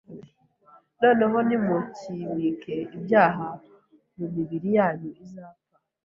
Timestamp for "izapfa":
5.23-5.75